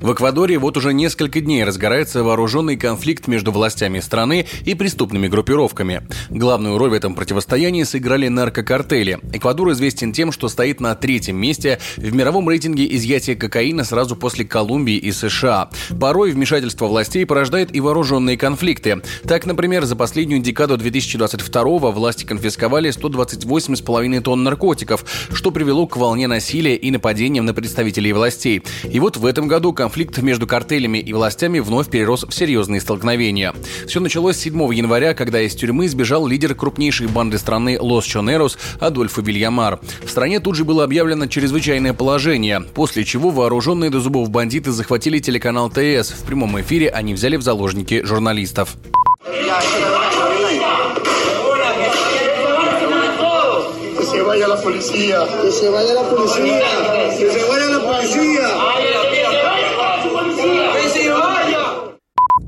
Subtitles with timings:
[0.00, 6.02] В Эквадоре вот уже несколько дней разгорается вооруженный конфликт между властями страны и преступными группировками.
[6.30, 9.18] Главную роль в этом противостоянии сыграли наркокартели.
[9.34, 14.46] Эквадор известен тем, что стоит на третьем месте в мировом рейтинге изъятия кокаина сразу после
[14.46, 15.68] Колумбии и США.
[16.00, 19.02] Порой вмешательство властей порождает и вооруженные конфликты.
[19.28, 26.26] Так, например, за последнюю декаду 2022 власти конфисковали 128,5 тонн наркотиков, что привело к волне
[26.26, 28.62] насилия и нападениям на представителей властей.
[28.90, 32.80] И вот в этом году конфликт конфликт между картелями и властями вновь перерос в серьезные
[32.80, 33.52] столкновения.
[33.88, 39.20] Все началось 7 января, когда из тюрьмы сбежал лидер крупнейшей банды страны Лос Чонерос Адольфо
[39.20, 39.80] Вильямар.
[40.04, 45.18] В стране тут же было объявлено чрезвычайное положение, после чего вооруженные до зубов бандиты захватили
[45.18, 46.12] телеканал ТС.
[46.12, 48.76] В прямом эфире они взяли в заложники журналистов.
[53.98, 56.68] Que se vaya la policía, que se vaya la policía,
[57.18, 59.09] que se vaya la policía.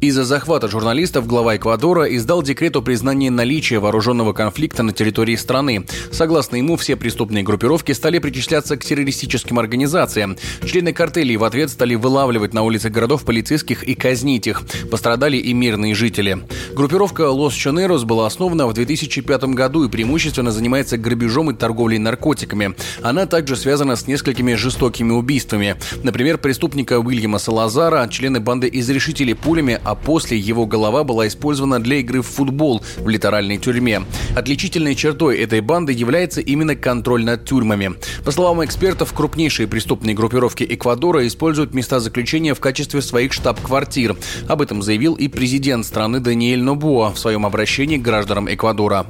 [0.00, 5.86] Из-за захвата журналистов глава Эквадора издал декрет о признании наличия вооруженного конфликта на территории страны.
[6.12, 10.36] Согласно ему, все преступные группировки стали причисляться к террористическим организациям.
[10.64, 14.62] Члены картелей в ответ стали вылавливать на улице городов полицейских и казнить их.
[14.88, 16.46] Пострадали и мирные жители.
[16.76, 22.76] Группировка Лос Чонерос была основана в 2005 году и преимущественно занимается грабежом и торговлей наркотиками.
[23.02, 25.74] Она также связана с несколькими жестокими убийствами.
[26.04, 31.96] Например, преступника Уильяма Салазара члены банды изрешетили пулями, а после его голова была использована для
[31.96, 34.02] игры в футбол в литеральной тюрьме.
[34.36, 37.94] Отличительной чертой этой банды является именно контроль над тюрьмами.
[38.22, 44.14] По словам экспертов, крупнейшие преступные группировки Эквадора используют места заключения в качестве своих штаб-квартир.
[44.46, 49.06] Об этом заявил и президент страны Даниэль Нобуа в своем обращении к гражданам Эквадора.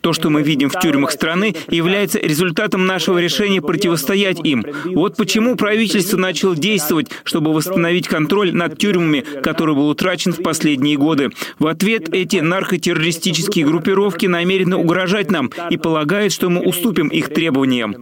[0.00, 4.64] То, что мы видим в тюрьмах страны, является результатом нашего решения противостоять им.
[4.84, 10.96] Вот почему правительство начало действовать, чтобы восстановить контроль над тюрьмами, который был утрачен в последние
[10.96, 11.30] годы.
[11.58, 17.96] В ответ эти наркотеррористические группировки намерены угрожать нам и полагают, что мы уступим их требованиям.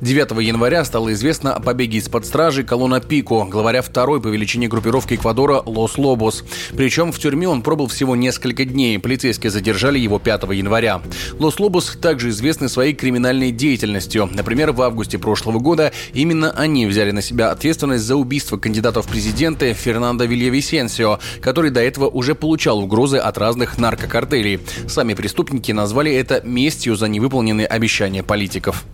[0.00, 5.14] 9 января стало известно о побеге из-под стражи Колона Пико, главаря второй по величине группировки
[5.14, 6.44] Эквадора Лос Лобос.
[6.76, 8.98] Причем в тюрьме он пробыл всего несколько дней.
[8.98, 11.00] Полицейские задержали его 5 января.
[11.38, 14.28] Лос Лобос также известны своей криминальной деятельностью.
[14.30, 19.06] Например, в августе прошлого года именно они взяли на себя ответственность за убийство кандидата в
[19.06, 24.60] президенты Фернандо Вильявисенсио, который до этого уже получал угрозы от разных наркокартелей.
[24.88, 28.84] Сами преступники назвали это местью за невыполненные обещания политиков.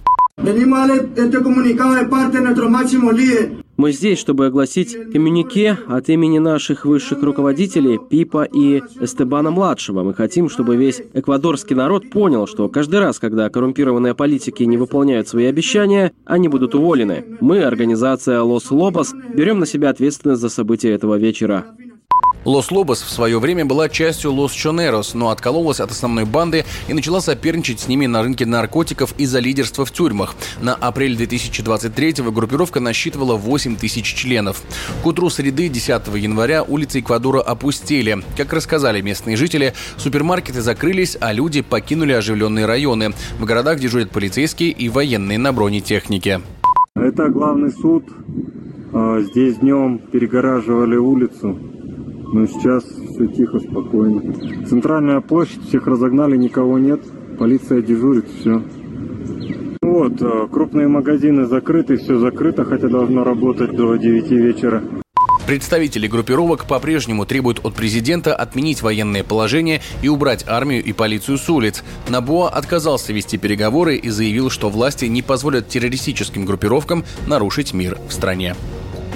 [3.77, 10.03] Мы здесь, чтобы огласить коммюнике от имени наших высших руководителей Пипа и Эстебана-младшего.
[10.03, 15.29] Мы хотим, чтобы весь эквадорский народ понял, что каждый раз, когда коррумпированные политики не выполняют
[15.29, 17.25] свои обещания, они будут уволены.
[17.41, 21.67] Мы, организация Лос Лобос, берем на себя ответственность за события этого вечера.
[22.45, 27.81] Лос-Лобос в свое время была частью Лос-Чонерос, но откололась от основной банды и начала соперничать
[27.81, 30.35] с ними на рынке наркотиков из-за лидерства в тюрьмах.
[30.61, 34.63] На апрель 2023-го группировка насчитывала 8 тысяч членов.
[35.03, 38.23] К утру среды 10 января улицы Эквадора опустели.
[38.37, 43.13] Как рассказали местные жители, супермаркеты закрылись, а люди покинули оживленные районы.
[43.39, 46.41] В городах дежурят полицейские и военные на бронетехнике.
[46.95, 48.05] Это главный суд.
[48.93, 51.59] А, здесь днем перегораживали улицу
[52.33, 54.23] но сейчас все тихо, спокойно.
[54.67, 57.01] Центральная площадь, всех разогнали, никого нет.
[57.39, 58.63] Полиция дежурит, все.
[59.83, 64.83] Вот, э, крупные магазины закрыты, все закрыто, хотя должно работать до 9 вечера.
[65.47, 71.51] Представители группировок по-прежнему требуют от президента отменить военное положение и убрать армию и полицию с
[71.51, 71.83] улиц.
[72.09, 78.13] Набоа отказался вести переговоры и заявил, что власти не позволят террористическим группировкам нарушить мир в
[78.13, 78.55] стране.